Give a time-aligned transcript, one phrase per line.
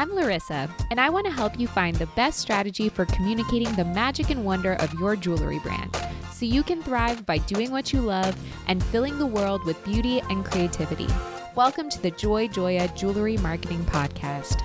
[0.00, 3.84] I'm Laryssa, and I want to help you find the best strategy for communicating the
[3.84, 5.94] magic and wonder of your jewelry brand
[6.32, 8.34] so you can thrive by doing what you love
[8.66, 11.06] and filling the world with beauty and creativity.
[11.54, 14.62] Welcome to the Joy Joya Jewelry Marketing Podcast.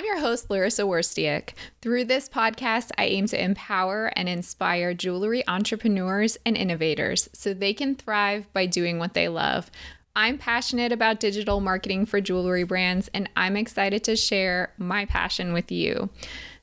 [0.00, 1.50] I'm your host, Laryssa Wirstiuk.
[1.82, 7.74] Through this podcast, I aim to empower and inspire jewelry entrepreneurs and innovators so they
[7.74, 9.70] can thrive by doing what they love.
[10.16, 15.52] I'm passionate about digital marketing for jewelry brands, and I'm excited to share my passion
[15.52, 16.08] with you.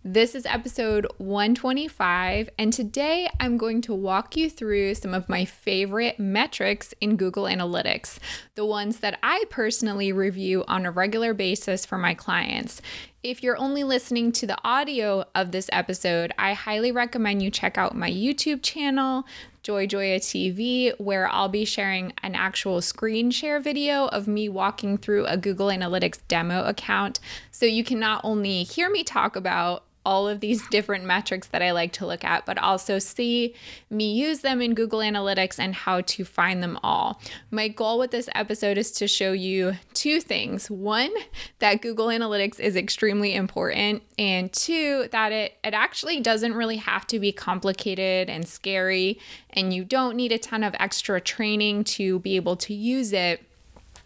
[0.09, 5.43] This is episode 125, and today I'm going to walk you through some of my
[5.43, 8.17] favorite metrics in Google Analytics,
[8.55, 12.81] the ones that I personally review on a regular basis for my clients.
[13.21, 17.77] If you're only listening to the audio of this episode, I highly recommend you check
[17.77, 19.25] out my YouTube channel,
[19.61, 24.97] Joy Joya TV, where I'll be sharing an actual screen share video of me walking
[24.97, 27.19] through a Google Analytics demo account.
[27.51, 31.61] So you can not only hear me talk about all of these different metrics that
[31.61, 33.53] I like to look at, but also see
[33.89, 37.21] me use them in Google Analytics and how to find them all.
[37.51, 40.71] My goal with this episode is to show you two things.
[40.71, 41.11] One,
[41.59, 47.05] that Google Analytics is extremely important, and two, that it, it actually doesn't really have
[47.07, 52.19] to be complicated and scary, and you don't need a ton of extra training to
[52.19, 53.46] be able to use it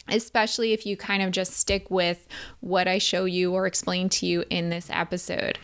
[0.07, 2.27] especially if you kind of just stick with
[2.59, 5.57] what I show you or explain to you in this episode.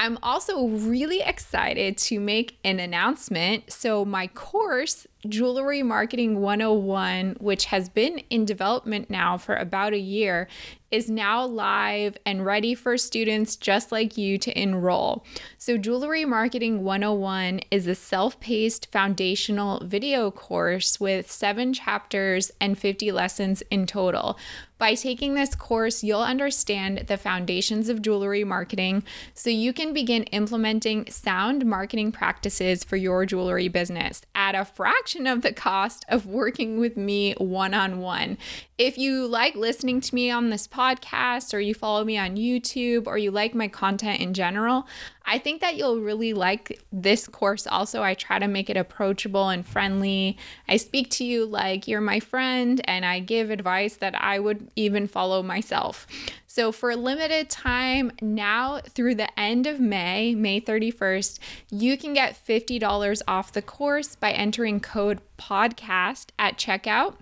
[0.00, 3.70] I'm also really excited to make an announcement.
[3.70, 9.98] So, my course, Jewelry Marketing 101, which has been in development now for about a
[9.98, 10.48] year,
[10.90, 15.24] is now live and ready for students just like you to enroll.
[15.58, 22.78] So, Jewelry Marketing 101 is a self paced foundational video course with seven chapters and
[22.78, 24.38] 50 lessons in total.
[24.80, 29.02] By taking this course, you'll understand the foundations of jewelry marketing
[29.34, 35.26] so you can begin implementing sound marketing practices for your jewelry business at a fraction
[35.26, 38.38] of the cost of working with me one on one.
[38.80, 43.06] If you like listening to me on this podcast, or you follow me on YouTube,
[43.06, 44.88] or you like my content in general,
[45.26, 48.02] I think that you'll really like this course also.
[48.02, 50.38] I try to make it approachable and friendly.
[50.66, 54.70] I speak to you like you're my friend, and I give advice that I would
[54.76, 56.06] even follow myself.
[56.46, 61.38] So, for a limited time now through the end of May, May 31st,
[61.70, 67.16] you can get $50 off the course by entering code podcast at checkout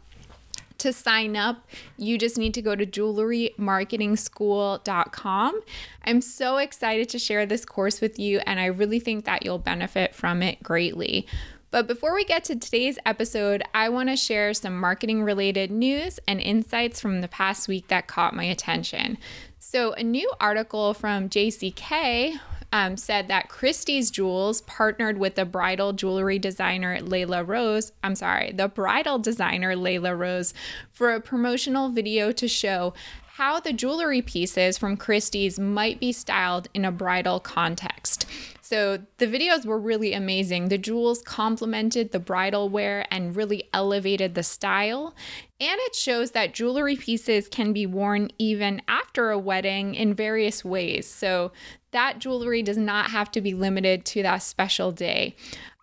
[0.78, 5.60] to sign up, you just need to go to jewelrymarketingschool.com.
[6.04, 9.58] I'm so excited to share this course with you, and I really think that you'll
[9.58, 11.26] benefit from it greatly.
[11.70, 16.18] But before we get to today's episode, I want to share some marketing related news
[16.26, 19.18] and insights from the past week that caught my attention.
[19.58, 22.40] So, a new article from JCK
[22.72, 27.92] um, said that Christie's Jewels partnered with the bridal jewelry designer Lela Rose.
[28.02, 30.54] I'm sorry, the bridal designer Lela Rose
[30.92, 32.94] for a promotional video to show
[33.38, 38.26] how the jewelry pieces from Christie's might be styled in a bridal context.
[38.68, 40.68] So the videos were really amazing.
[40.68, 45.14] The jewels complemented the bridal wear and really elevated the style.
[45.58, 50.66] And it shows that jewelry pieces can be worn even after a wedding in various
[50.66, 51.06] ways.
[51.06, 51.50] So
[51.92, 55.34] that jewelry does not have to be limited to that special day.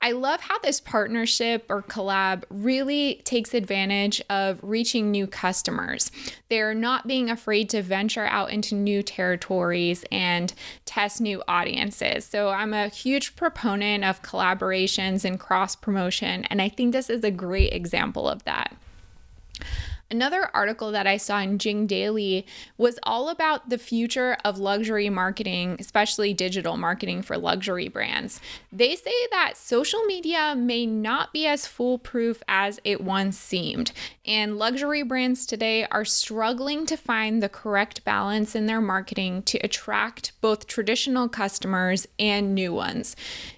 [0.05, 6.11] I love how this partnership or collab really takes advantage of reaching new customers.
[6.47, 10.53] They're not being afraid to venture out into new territories and
[10.85, 12.23] test new audiences.
[12.23, 17.23] So I'm a huge proponent of collaborations and cross promotion, and I think this is
[17.23, 18.75] a great example of that.
[20.11, 22.45] Another article that I saw in Jing Daily
[22.77, 28.39] was all about the future of luxury marketing, especially digital marketing for luxury brands.
[28.71, 33.91] They say that social media may not be as foolproof as it once seemed,
[34.25, 39.57] and luxury brands today are struggling to find the correct balance in their marketing to
[39.59, 43.15] attract both traditional customers and new ones.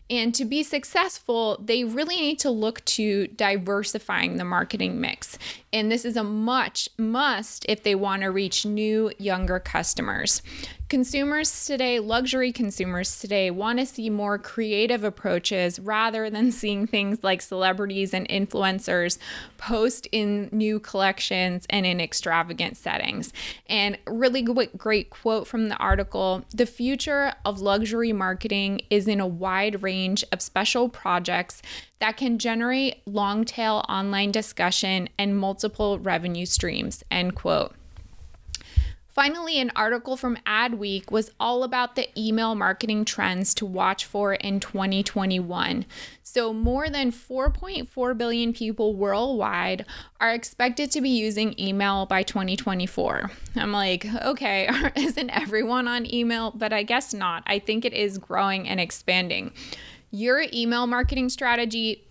[0.09, 5.37] And to be successful, they really need to look to diversifying the marketing mix.
[5.73, 10.41] And this is a much must if they want to reach new, younger customers.
[10.89, 17.25] Consumers today, luxury consumers today, want to see more creative approaches rather than seeing things
[17.25, 19.17] like celebrities and influencers
[19.57, 23.33] post in new collections and in extravagant settings.
[23.69, 29.27] And really great quote from the article The future of luxury marketing is in a
[29.27, 31.61] wide range of special projects
[31.99, 37.03] that can generate long tail online discussion and multiple revenue streams.
[37.11, 37.76] End quote.
[39.17, 44.35] Finally, an article from Adweek was all about the email marketing trends to watch for
[44.35, 45.85] in 2021.
[46.21, 49.87] So, more than 4.4 billion people worldwide
[50.19, 53.31] are expected to be using email by 2024.
[53.55, 56.51] I'm like, okay, isn't everyone on email?
[56.51, 57.41] But I guess not.
[57.47, 59.51] I think it is growing and expanding.
[60.11, 62.03] Your email marketing strategy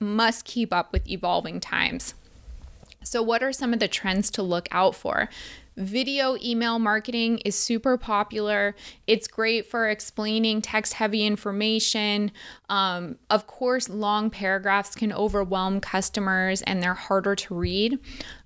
[0.00, 2.14] must keep up with evolving times.
[3.04, 5.28] So, what are some of the trends to look out for?
[5.76, 8.76] Video email marketing is super popular.
[9.06, 12.30] It's great for explaining text heavy information.
[12.68, 17.98] Um, of course, long paragraphs can overwhelm customers and they're harder to read.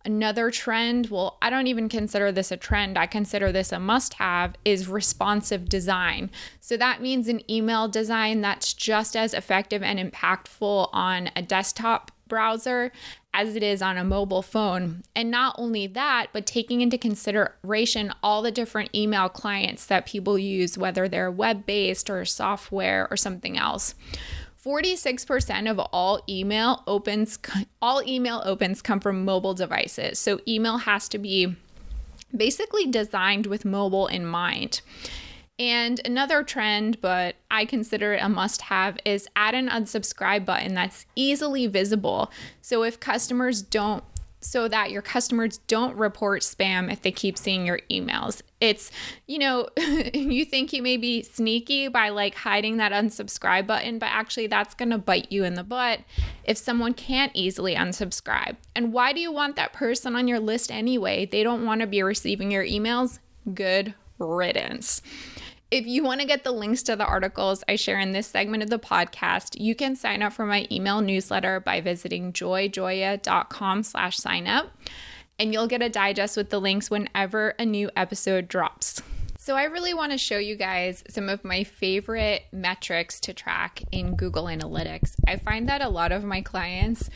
[0.05, 4.14] Another trend, well, I don't even consider this a trend, I consider this a must
[4.14, 6.31] have, is responsive design.
[6.61, 12.12] So that means an email design that's just as effective and impactful on a desktop
[12.28, 12.93] browser
[13.32, 15.02] as it is on a mobile phone.
[15.14, 20.38] And not only that, but taking into consideration all the different email clients that people
[20.38, 23.94] use, whether they're web based or software or something else.
[24.64, 27.38] 46% of all email opens
[27.81, 30.19] all email opens come from mobile devices.
[30.19, 31.55] So email has to be
[32.37, 34.81] basically designed with mobile in mind.
[35.58, 40.75] And another trend, but I consider it a must have, is add an unsubscribe button
[40.75, 42.31] that's easily visible.
[42.61, 44.05] So if customers don't,
[44.41, 48.43] so that your customers don't report spam if they keep seeing your emails.
[48.61, 48.93] It's,
[49.26, 49.69] you know,
[50.14, 54.75] you think you may be sneaky by like hiding that unsubscribe button, but actually that's
[54.75, 56.00] to bite you in the butt
[56.44, 58.56] if someone can't easily unsubscribe.
[58.75, 61.26] And why do you want that person on your list anyway?
[61.26, 63.19] They don't want to be receiving your emails.
[63.52, 65.02] Good riddance.
[65.69, 68.63] If you want to get the links to the articles I share in this segment
[68.63, 74.17] of the podcast, you can sign up for my email newsletter by visiting joyjoya.com slash
[74.17, 74.71] sign up,
[75.41, 79.03] and you'll get a digest with the links whenever a new episode drops.
[79.39, 83.83] So I really want to show you guys some of my favorite metrics to track
[83.91, 85.15] in Google Analytics.
[85.27, 87.11] I find that a lot of my clients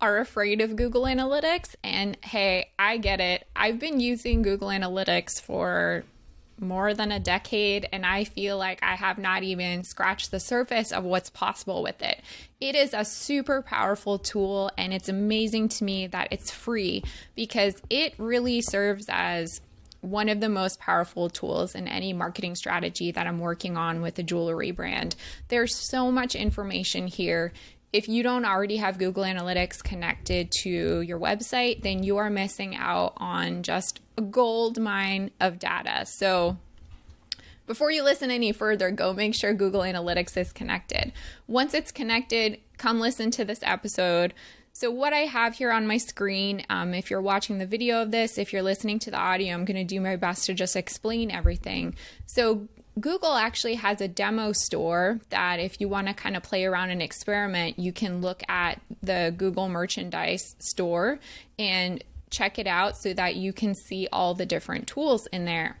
[0.00, 1.76] are afraid of Google Analytics.
[1.84, 3.46] And hey, I get it.
[3.54, 6.04] I've been using Google Analytics for
[6.58, 10.92] more than a decade, and I feel like I have not even scratched the surface
[10.92, 12.20] of what's possible with it.
[12.60, 17.02] It is a super powerful tool, and it's amazing to me that it's free
[17.34, 19.60] because it really serves as
[20.00, 24.18] one of the most powerful tools in any marketing strategy that I'm working on with
[24.18, 25.16] a jewelry brand.
[25.48, 27.52] There's so much information here
[27.94, 32.74] if you don't already have Google Analytics connected to your website, then you are missing
[32.74, 36.04] out on just a gold mine of data.
[36.04, 36.56] So,
[37.68, 41.12] before you listen any further, go make sure Google Analytics is connected.
[41.46, 44.34] Once it's connected, come listen to this episode.
[44.72, 48.10] So, what I have here on my screen, um, if you're watching the video of
[48.10, 50.74] this, if you're listening to the audio, I'm going to do my best to just
[50.74, 51.94] explain everything.
[52.26, 52.66] So,
[53.00, 56.90] Google actually has a demo store that if you want to kind of play around
[56.90, 61.18] and experiment, you can look at the Google merchandise store
[61.58, 65.76] and check it out so that you can see all the different tools in there.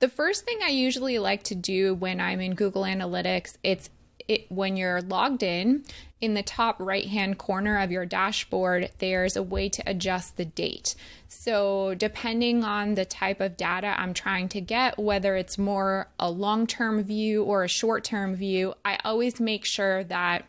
[0.00, 3.88] The first thing I usually like to do when I'm in Google Analytics, it's
[4.28, 5.84] it, when you're logged in,
[6.20, 10.44] in the top right hand corner of your dashboard, there's a way to adjust the
[10.44, 10.94] date.
[11.28, 16.30] So, depending on the type of data I'm trying to get, whether it's more a
[16.30, 20.46] long term view or a short term view, I always make sure that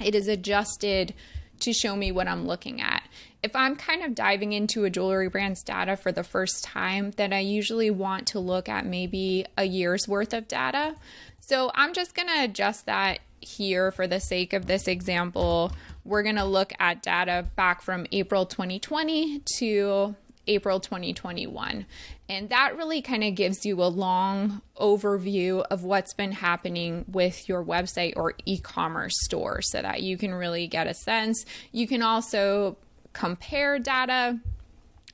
[0.00, 1.14] it is adjusted
[1.60, 3.02] to show me what I'm looking at.
[3.42, 7.32] If I'm kind of diving into a jewelry brand's data for the first time, then
[7.32, 10.96] I usually want to look at maybe a year's worth of data.
[11.40, 15.72] So I'm just going to adjust that here for the sake of this example.
[16.04, 20.16] We're going to look at data back from April 2020 to
[20.48, 21.86] April 2021.
[22.28, 27.48] And that really kind of gives you a long overview of what's been happening with
[27.48, 31.44] your website or e commerce store so that you can really get a sense.
[31.72, 32.76] You can also
[33.18, 34.38] compare data.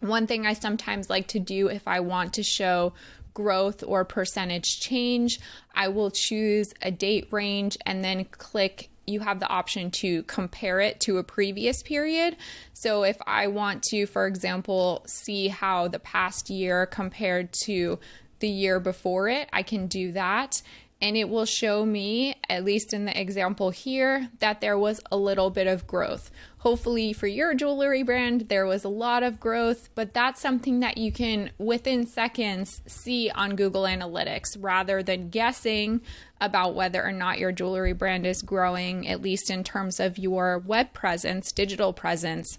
[0.00, 2.92] One thing I sometimes like to do if I want to show
[3.32, 5.40] growth or percentage change,
[5.74, 10.80] I will choose a date range and then click you have the option to compare
[10.80, 12.36] it to a previous period.
[12.72, 17.98] So if I want to, for example, see how the past year compared to
[18.38, 20.62] the year before it, I can do that
[21.04, 25.18] and it will show me, at least in the example here, that there was a
[25.18, 26.30] little bit of growth.
[26.60, 30.96] Hopefully, for your jewelry brand, there was a lot of growth, but that's something that
[30.96, 36.00] you can within seconds see on Google Analytics rather than guessing
[36.40, 40.58] about whether or not your jewelry brand is growing, at least in terms of your
[40.58, 42.58] web presence, digital presence.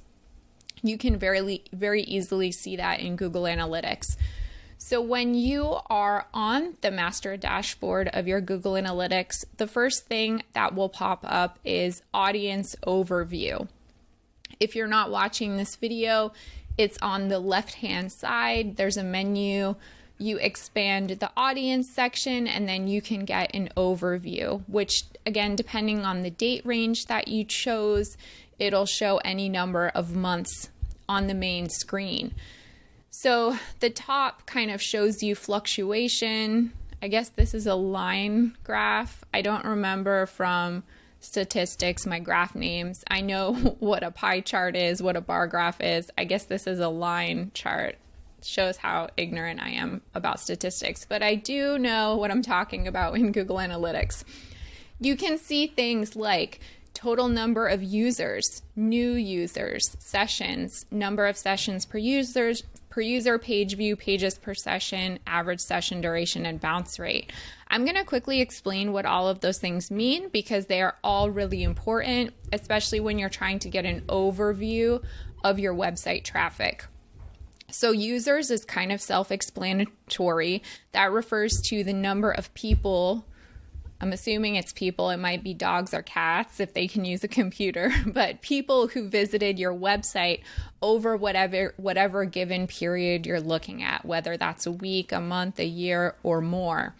[0.83, 4.17] You can very, very easily see that in Google Analytics.
[4.77, 10.43] So, when you are on the master dashboard of your Google Analytics, the first thing
[10.53, 13.67] that will pop up is audience overview.
[14.59, 16.33] If you're not watching this video,
[16.77, 18.75] it's on the left hand side.
[18.75, 19.75] There's a menu.
[20.17, 26.05] You expand the audience section, and then you can get an overview, which, again, depending
[26.05, 28.17] on the date range that you chose,
[28.59, 30.69] it'll show any number of months
[31.07, 32.33] on the main screen.
[33.17, 36.73] So the top kind of shows you fluctuation.
[37.01, 39.23] I guess this is a line graph.
[39.33, 40.83] I don't remember from
[41.21, 43.05] statistics my graph names.
[43.09, 46.11] I know what a pie chart is, what a bar graph is.
[46.17, 47.95] I guess this is a line chart.
[48.43, 53.15] Shows how ignorant I am about statistics, but I do know what I'm talking about
[53.15, 54.25] in Google Analytics.
[54.99, 56.59] You can see things like
[56.93, 62.63] total number of users, new users, sessions, number of sessions per users,
[62.95, 67.29] per user, page view, pages per session, average session duration, and bounce rate.
[67.67, 71.29] I'm going to quickly explain what all of those things mean because they are all
[71.29, 75.03] really important, especially when you're trying to get an overview
[75.43, 76.85] of your website traffic.
[77.69, 80.63] So, users is kind of self explanatory.
[80.93, 83.25] That refers to the number of people
[84.01, 87.27] I'm assuming it's people, it might be dogs or cats if they can use a
[87.27, 90.41] computer, but people who visited your website
[90.81, 95.65] over whatever whatever given period you're looking at, whether that's a week, a month, a
[95.65, 96.95] year or more.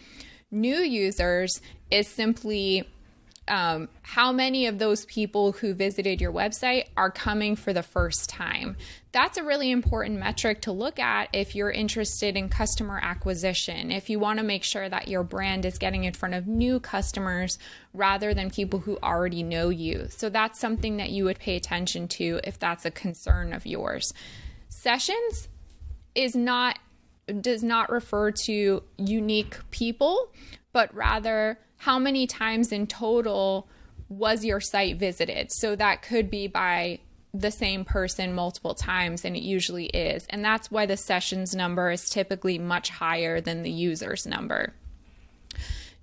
[0.51, 1.59] New users
[1.91, 2.87] is simply
[3.47, 8.29] um, how many of those people who visited your website are coming for the first
[8.29, 8.75] time.
[9.11, 14.09] That's a really important metric to look at if you're interested in customer acquisition, if
[14.09, 17.57] you want to make sure that your brand is getting in front of new customers
[17.93, 20.07] rather than people who already know you.
[20.09, 24.13] So that's something that you would pay attention to if that's a concern of yours.
[24.69, 25.47] Sessions
[26.15, 26.79] is not
[27.41, 30.31] does not refer to unique people,
[30.75, 33.65] but rather how many times in total
[34.09, 35.49] was your site visited.
[35.49, 36.99] So that could be by
[37.33, 40.25] the same person multiple times, and it usually is.
[40.29, 44.73] And that's why the sessions number is typically much higher than the user's number.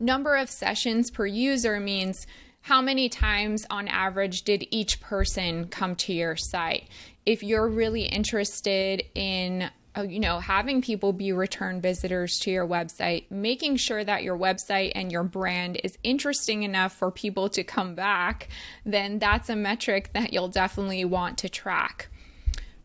[0.01, 2.27] Number of sessions per user means
[2.63, 6.89] how many times on average did each person come to your site?
[7.27, 12.67] If you're really interested in Uh, you know, having people be return visitors to your
[12.67, 17.63] website, making sure that your website and your brand is interesting enough for people to
[17.63, 18.49] come back,
[18.87, 22.09] then that's a metric that you'll definitely want to track.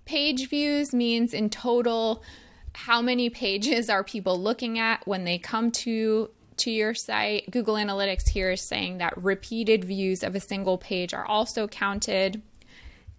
[0.04, 2.24] Page views means in total
[2.74, 7.50] how many pages are people looking at when they come to to your site.
[7.52, 12.42] Google Analytics here is saying that repeated views of a single page are also counted.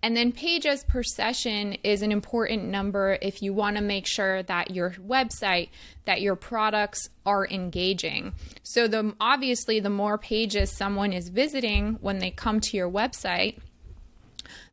[0.03, 4.43] And then pages per session is an important number if you want to make sure
[4.45, 5.71] that your website,
[6.05, 8.33] that your products are engaging.
[8.63, 13.59] So the obviously the more pages someone is visiting when they come to your website,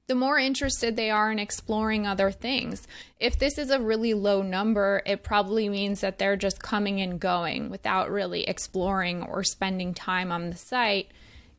[0.08, 2.88] the more interested they are in exploring other things.
[3.20, 7.20] If this is a really low number, it probably means that they're just coming and
[7.20, 11.10] going without really exploring or spending time on the site.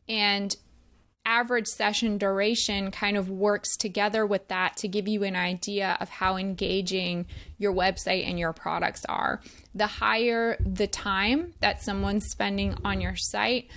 [0.07, 0.55] And
[1.27, 6.07] average session duration kind of works together with that to give you an idea of
[6.07, 7.25] how engaging
[7.57, 9.41] your website and your products are.
[9.75, 13.69] The higher the time that someone's spending on your site,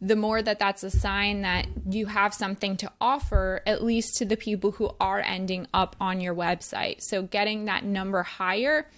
[0.00, 4.24] the more that that's a sign that you have something to offer, at least to
[4.24, 7.00] the people who are ending up on your website.
[7.00, 8.88] So, getting that number higher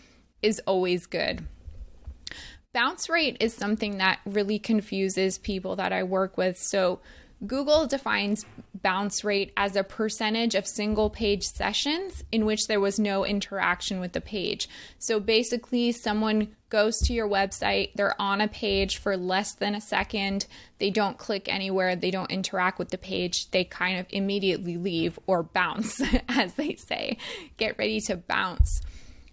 [0.43, 1.47] is always good.
[2.73, 6.59] Bounce rate is something that really confuses people that I work with.
[6.59, 7.01] So,
[7.47, 12.99] Google defines bounce rate as a percentage of single page sessions in which there was
[12.99, 14.69] no interaction with the page.
[14.99, 19.81] So basically, someone goes to your website, they're on a page for less than a
[19.81, 20.47] second,
[20.79, 25.19] they don't click anywhere, they don't interact with the page, they kind of immediately leave
[25.27, 27.17] or bounce, as they say.
[27.57, 28.83] Get ready to bounce.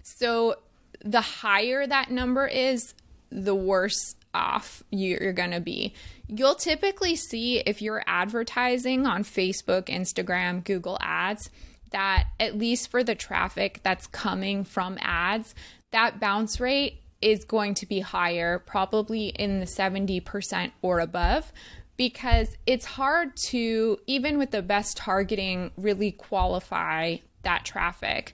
[0.03, 0.55] So
[1.03, 2.93] the higher that number is,
[3.31, 5.93] the worse off you're going to be.
[6.27, 11.49] You'll typically see if you're advertising on Facebook, Instagram, Google Ads,
[11.91, 15.55] that at least for the traffic that's coming from ads,
[15.91, 21.53] that bounce rate is going to be higher, probably in the 70% or above,
[21.97, 28.33] because it's hard to, even with the best targeting, really qualify that traffic.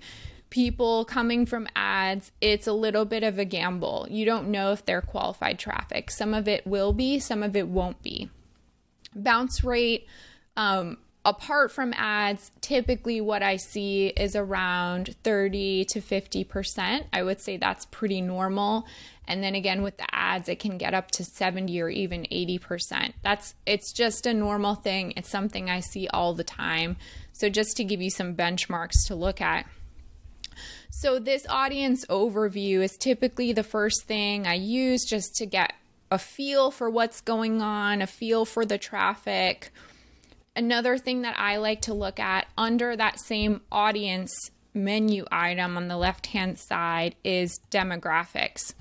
[0.52, 4.06] People coming from ads, it's a little bit of a gamble.
[4.10, 6.12] You don't know if they're qualified traffic.
[6.12, 8.30] Some of it will be, some of it won't be.
[9.16, 10.08] Bounce rate,
[10.56, 17.06] um, apart from ads, typically what I see is around 30 to 50%.
[17.14, 18.86] I would say that's pretty normal.
[19.28, 23.14] And then again with the ads, it can get up to 70 or even 80%.
[23.24, 25.14] That's it's just a normal thing.
[25.16, 26.98] It's something I see all the time.
[27.32, 29.66] So just to give you some benchmarks to look at.
[30.92, 35.74] So this audience overview is typically the first thing I use just to get
[36.12, 39.72] a feel for what's going on, a feel for the traffic
[40.56, 45.88] Another thing that I like to look at under that same audience menu item on
[45.88, 48.74] the left hand side is demographics.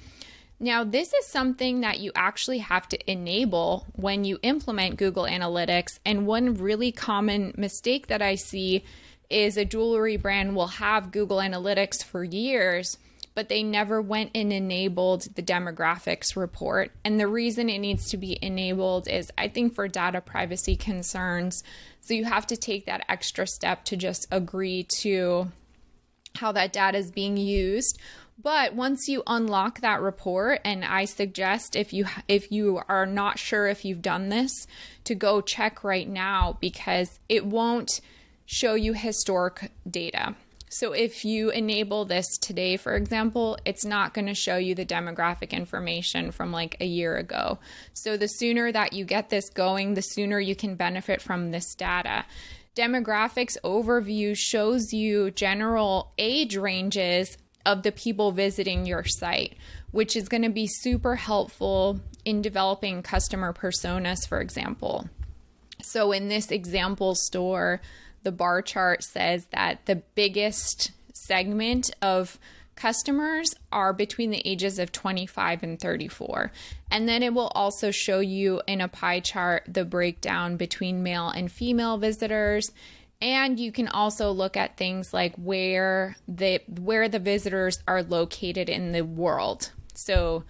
[0.58, 6.00] Now, this is something that you actually have to enable when you implement Google Analytics.
[6.04, 8.84] And one really common mistake that I see
[9.30, 12.98] is a jewelry brand will have Google Analytics for years
[13.34, 16.92] but they never went and enabled the demographics report.
[17.04, 21.62] And the reason it needs to be enabled is, I think, for data privacy concerns.
[22.00, 25.52] So you have to take that extra step to just agree to
[26.36, 27.98] how that data is being used.
[28.42, 33.38] But once you unlock that report, and I suggest if you if you are not
[33.38, 34.66] sure if you've done this,
[35.04, 38.00] to go check right now because it won't
[38.50, 40.34] show you historic data.
[40.70, 44.84] So if you enable this today, for example, it's not going to show you the
[44.84, 47.60] demographic information from like a year ago.
[47.92, 51.76] So the sooner that you get this going, the sooner you can benefit from this
[51.76, 52.24] data.
[52.74, 59.56] Demographics overview shows you general age ranges of the people visiting your site,
[59.92, 65.08] which is going to be super helpful in developing customer personas, for example.
[65.82, 67.80] So in this example store,
[68.22, 72.38] the bar chart says that the biggest segment of
[72.80, 76.50] customers are between the ages of 25 and 34.
[76.90, 81.28] And then it will also show you in a pie chart the breakdown between male
[81.28, 82.72] and female visitors.
[83.20, 88.70] And you can also look at things like where the where the visitors are located
[88.70, 89.72] in the world.
[89.94, 90.44] So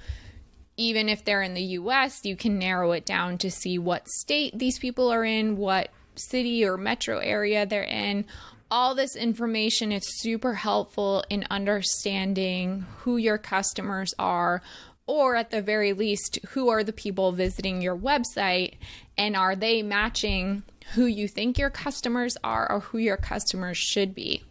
[0.76, 4.56] even if they're in the US, you can narrow it down to see what state
[4.56, 8.24] these people are in, what city or metro area they're in.
[8.70, 14.62] All this information is super helpful in understanding who your customers are,
[15.06, 18.74] or at the very least, who are the people visiting your website
[19.18, 20.62] and are they matching
[20.94, 24.42] who you think your customers are or who your customers should be.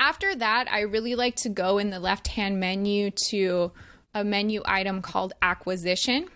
[0.00, 3.70] After that, I really like to go in the left hand menu to
[4.14, 6.28] a menu item called acquisition.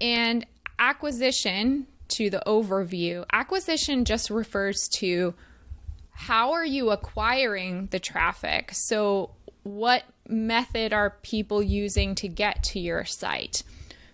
[0.00, 0.46] And
[0.78, 5.34] acquisition to the overview, acquisition just refers to
[6.12, 8.70] how are you acquiring the traffic?
[8.72, 9.30] So,
[9.62, 13.62] what method are people using to get to your site?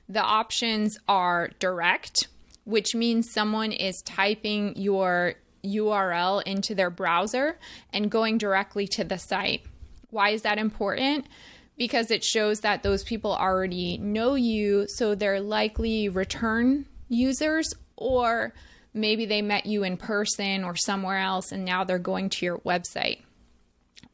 [0.08, 2.28] The options are direct,
[2.64, 7.58] which means someone is typing your URL into their browser
[7.92, 9.62] and going directly to the site.
[10.10, 11.26] Why is that important?
[11.76, 18.54] Because it shows that those people already know you, so they're likely return users or
[18.94, 22.58] maybe they met you in person or somewhere else and now they're going to your
[22.58, 23.20] website.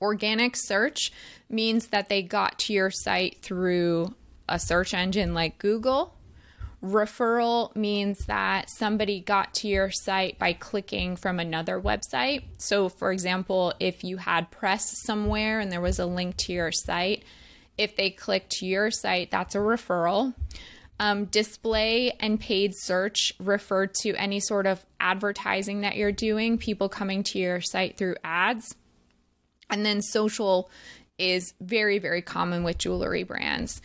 [0.00, 1.12] Organic search
[1.48, 4.14] means that they got to your site through
[4.48, 6.14] a search engine like Google.
[6.82, 12.42] Referral means that somebody got to your site by clicking from another website.
[12.58, 16.72] So, for example, if you had press somewhere and there was a link to your
[16.72, 17.22] site,
[17.78, 20.34] if they clicked your site, that's a referral.
[21.00, 26.88] Um, display and paid search refer to any sort of advertising that you're doing, people
[26.88, 28.76] coming to your site through ads.
[29.68, 30.70] And then social
[31.18, 33.80] is very, very common with jewelry brands.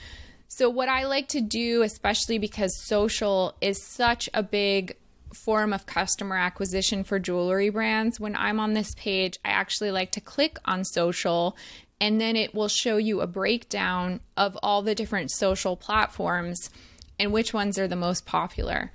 [0.48, 4.96] So, what I like to do, especially because social is such a big
[5.34, 10.12] form of customer acquisition for jewelry brands, when I'm on this page, I actually like
[10.14, 11.58] to click on social
[12.00, 16.70] and then it will show you a breakdown of all the different social platforms
[17.20, 18.92] and which ones are the most popular.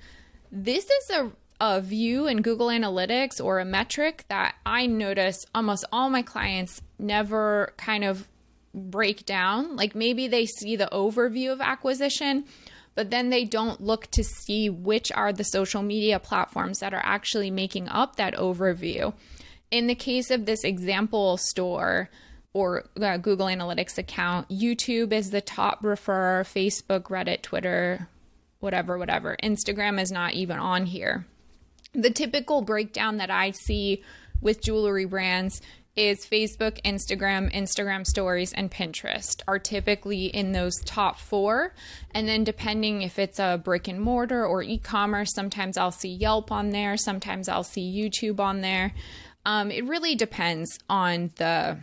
[0.51, 5.85] This is a, a view in Google Analytics or a metric that I notice almost
[5.91, 8.29] all my clients never kind of
[8.73, 9.75] break down.
[9.75, 12.45] Like maybe they see the overview of acquisition,
[12.95, 17.03] but then they don't look to see which are the social media platforms that are
[17.03, 19.13] actually making up that overview.
[19.71, 22.09] In the case of this example store,
[22.53, 24.47] or uh, Google Analytics account.
[24.49, 28.07] YouTube is the top referrer, Facebook, Reddit, Twitter,
[28.63, 29.37] whatever, whatever.
[29.43, 31.25] Instagram is not even on here.
[31.93, 34.01] The typical breakdown that I see
[34.41, 35.61] with jewelry brands
[35.95, 41.75] is Facebook, Instagram, Instagram stories, and Pinterest are typically in those top four.
[42.11, 46.09] And then, depending if it's a brick and mortar or e commerce, sometimes I'll see
[46.09, 48.93] Yelp on there, sometimes I'll see YouTube on there.
[49.45, 51.77] Um, it really depends on the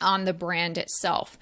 [0.00, 1.38] on the brand itself.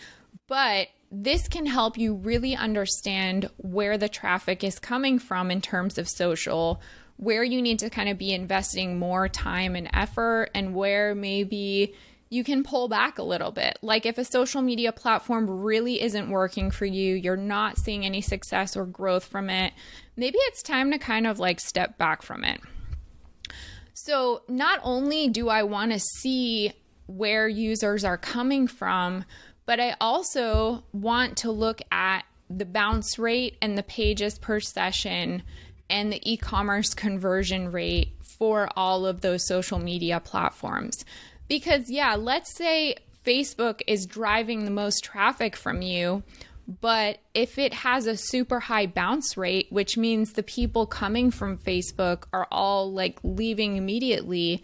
[0.47, 5.98] But this can help you really understand where the traffic is coming from in terms
[5.98, 6.81] of social
[7.18, 11.94] where you need to kind of be investing more time and effort and where maybe
[12.31, 13.79] you can pull back a little bit.
[13.83, 18.22] Like if a social media platform really isn't working for you, you're not seeing any
[18.22, 19.75] success or growth from it,
[20.16, 22.61] maybe it's time to kind of like step back from it.
[23.92, 26.72] So, not only do I want to see
[27.07, 29.27] where users are coming from,
[29.66, 35.42] but I also want to look at the bounce rate and the pages per session
[35.88, 41.05] and the e commerce conversion rate for all of those social media platforms.
[41.48, 46.22] Because, yeah, let's say Facebook is driving the most traffic from you,
[46.81, 51.59] but if it has a super high bounce rate, which means the people coming from
[51.59, 54.62] Facebook are all like leaving immediately,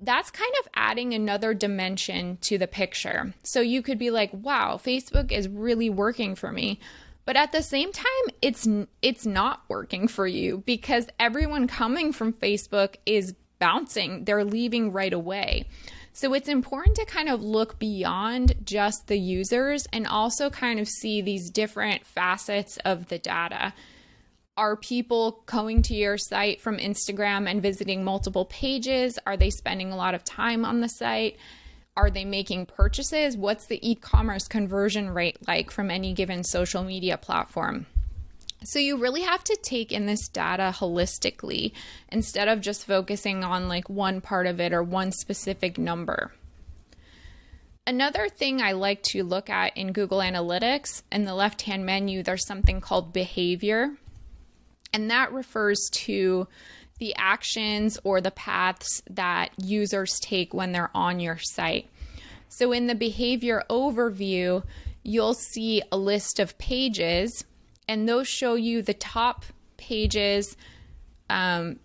[0.00, 3.34] that's kind of adding another dimension to the picture.
[3.42, 6.80] So you could be like, wow, Facebook is really working for me.
[7.24, 8.06] But at the same time,
[8.42, 8.66] it's
[9.02, 14.24] it's not working for you because everyone coming from Facebook is bouncing.
[14.24, 15.66] They're leaving right away.
[16.12, 20.88] So it's important to kind of look beyond just the users and also kind of
[20.88, 23.72] see these different facets of the data.
[24.56, 29.18] Are people going to your site from Instagram and visiting multiple pages?
[29.24, 31.38] Are they spending a lot of time on the site?
[31.96, 33.36] Are they making purchases?
[33.36, 37.86] What's the e commerce conversion rate like from any given social media platform?
[38.62, 41.72] So, you really have to take in this data holistically
[42.10, 46.32] instead of just focusing on like one part of it or one specific number.
[47.86, 52.22] Another thing I like to look at in Google Analytics in the left hand menu,
[52.22, 53.96] there's something called behavior.
[54.92, 56.48] And that refers to
[56.98, 61.88] the actions or the paths that users take when they're on your site.
[62.48, 64.64] So, in the behavior overview,
[65.02, 67.44] you'll see a list of pages,
[67.88, 69.44] and those show you the top
[69.76, 70.56] pages,
[71.30, 71.78] um,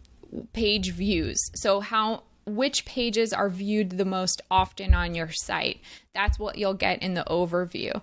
[0.53, 1.39] page views.
[1.53, 5.81] So, how which pages are viewed the most often on your site.
[6.13, 8.01] That's what you'll get in the overview.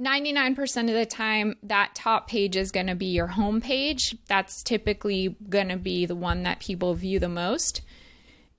[0.00, 4.16] 99% of the time, that top page is going to be your home page.
[4.26, 7.82] That's typically going to be the one that people view the most.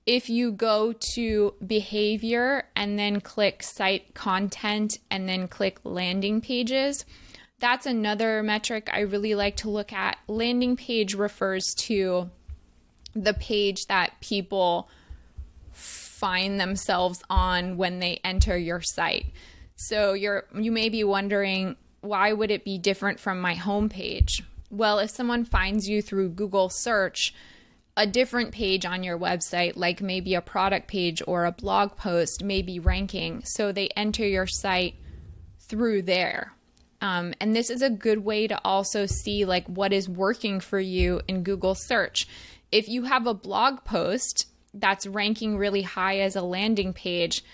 [0.06, 7.04] If you go to behavior and then click site content and then click landing pages,
[7.58, 10.18] that's another metric I really like to look at.
[10.28, 12.30] Landing page refers to
[13.14, 14.88] the page that people
[15.70, 19.26] find themselves on when they enter your site.
[19.86, 24.42] So you're you may be wondering why would it be different from my homepage?
[24.70, 27.34] Well, if someone finds you through Google search,
[27.96, 32.42] a different page on your website, like maybe a product page or a blog post,
[32.42, 33.44] may be ranking.
[33.44, 34.94] So they enter your site
[35.60, 36.54] through there.
[37.00, 40.80] Um, and this is a good way to also see like what is working for
[40.80, 42.26] you in Google search.
[42.70, 47.44] If you have a blog post that's ranking really high as a landing page,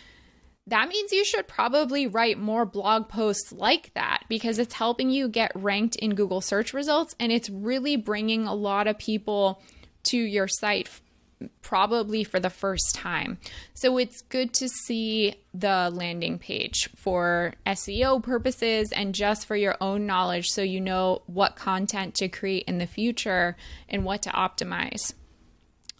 [0.68, 5.28] that means you should probably write more blog posts like that because it's helping you
[5.28, 9.62] get ranked in Google search results and it's really bringing a lot of people
[10.04, 10.88] to your site
[11.62, 13.38] probably for the first time.
[13.74, 19.76] So it's good to see the landing page for SEO purposes and just for your
[19.80, 23.56] own knowledge so you know what content to create in the future
[23.88, 25.12] and what to optimize.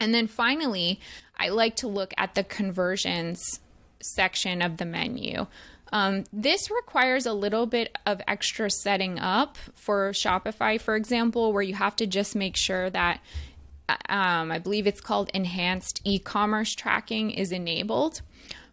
[0.00, 1.00] And then finally,
[1.38, 3.61] I like to look at the conversions
[4.00, 5.46] section of the menu.
[5.92, 11.62] Um, this requires a little bit of extra setting up for Shopify, for example, where
[11.62, 13.20] you have to just make sure that
[14.08, 18.20] um, I believe it's called enhanced e commerce tracking is enabled.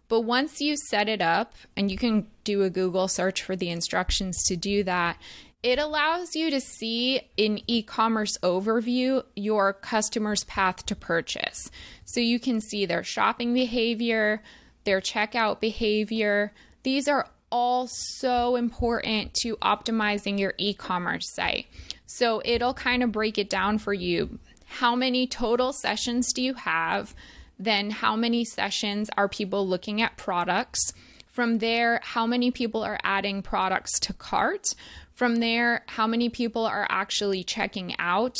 [0.08, 3.70] But once you set it up, and you can do a Google search for the
[3.70, 5.18] instructions to do that,
[5.62, 11.70] it allows you to see in e commerce overview your customer's path to purchase.
[12.04, 14.42] So you can see their shopping behavior,
[14.86, 16.52] their checkout behavior.
[16.82, 21.66] These are all so important to optimizing your e commerce site.
[22.06, 24.38] So it'll kind of break it down for you.
[24.66, 27.14] How many total sessions do you have?
[27.58, 30.92] Then, how many sessions are people looking at products?
[31.26, 34.74] From there, how many people are adding products to cart?
[35.14, 38.38] From there, how many people are actually checking out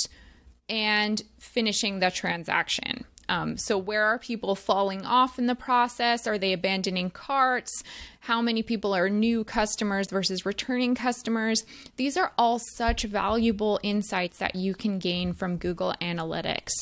[0.69, 3.05] and finishing the transaction?
[3.29, 6.27] Um, so, where are people falling off in the process?
[6.27, 7.83] Are they abandoning carts?
[8.21, 11.65] How many people are new customers versus returning customers?
[11.97, 16.73] These are all such valuable insights that you can gain from Google Analytics.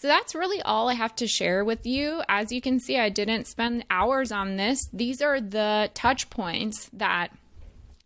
[0.00, 2.22] So that's really all I have to share with you.
[2.26, 4.80] As you can see, I didn't spend hours on this.
[4.94, 7.28] These are the touch points that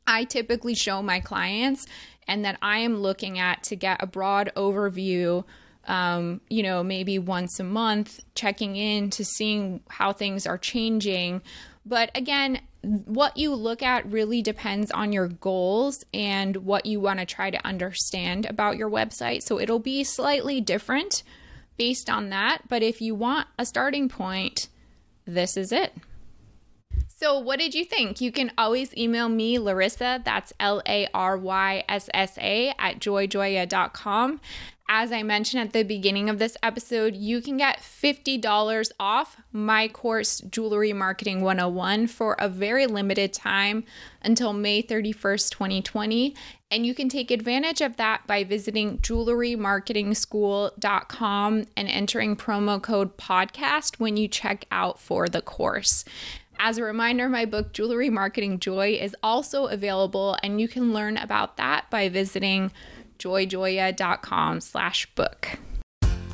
[0.05, 1.87] I typically show my clients
[2.27, 5.45] and that I am looking at to get a broad overview.
[5.87, 11.43] Um, you know, maybe once a month, checking in to seeing how things are changing.
[11.87, 17.21] But again, what you look at really depends on your goals and what you want
[17.21, 19.43] to try to understand about your website.
[19.43, 21.23] So it'll be slightly different
[21.77, 22.63] based on that.
[22.69, 24.69] But if you want a starting point,
[25.27, 25.95] this is it.
[27.17, 28.21] So, what did you think?
[28.21, 32.99] You can always email me, Laryssa, that's L A R Y S S A, at
[32.99, 34.41] joyjoya.com.
[34.89, 39.89] As I mentioned at the beginning of this episode, you can get $50 off my
[39.89, 43.85] course, Jewelry Marketing 101, for a very limited time
[44.21, 46.37] until May 31st, 2020.
[46.71, 53.99] And you can take advantage of that by visiting jewelrymarketingschool.com and entering promo code podcast
[53.99, 56.05] when you check out for the course.
[56.59, 61.17] As a reminder, my book, Jewelry Marketing Joy, is also available, and you can learn
[61.17, 62.71] about that by visiting
[63.25, 65.59] joyjoya.com slash book.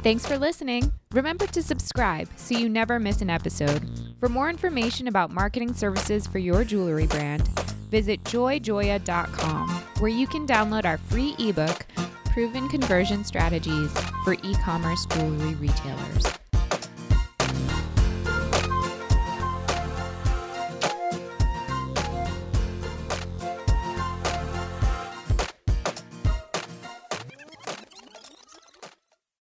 [0.03, 0.93] Thanks for listening.
[1.13, 3.89] Remember to subscribe so you never miss an episode.
[4.19, 7.47] For more information about marketing services for your jewelry brand,
[7.91, 11.87] visit joyjoya.com, where you can download our free ebook,
[12.27, 13.93] Proven Conversion Strategies
[14.25, 16.40] for E commerce jewelry retailers.